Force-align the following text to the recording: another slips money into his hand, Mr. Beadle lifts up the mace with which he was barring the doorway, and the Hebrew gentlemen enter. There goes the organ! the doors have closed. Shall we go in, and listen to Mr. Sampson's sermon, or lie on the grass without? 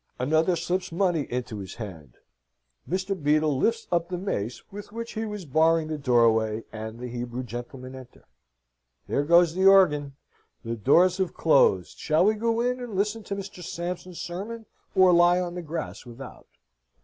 another 0.17 0.55
slips 0.55 0.91
money 0.91 1.27
into 1.31 1.59
his 1.59 1.75
hand, 1.75 2.15
Mr. 2.89 3.13
Beadle 3.15 3.55
lifts 3.55 3.85
up 3.91 4.09
the 4.09 4.17
mace 4.17 4.63
with 4.71 4.91
which 4.91 5.11
he 5.11 5.25
was 5.25 5.45
barring 5.45 5.89
the 5.89 5.97
doorway, 5.99 6.63
and 6.73 6.97
the 6.97 7.07
Hebrew 7.07 7.43
gentlemen 7.43 7.93
enter. 7.93 8.25
There 9.07 9.23
goes 9.23 9.53
the 9.53 9.67
organ! 9.67 10.15
the 10.65 10.75
doors 10.75 11.17
have 11.17 11.35
closed. 11.35 11.99
Shall 11.99 12.25
we 12.25 12.33
go 12.33 12.61
in, 12.61 12.79
and 12.79 12.95
listen 12.95 13.21
to 13.25 13.35
Mr. 13.35 13.63
Sampson's 13.63 14.19
sermon, 14.19 14.65
or 14.95 15.13
lie 15.13 15.39
on 15.39 15.53
the 15.53 15.61
grass 15.61 16.03
without? 16.03 16.47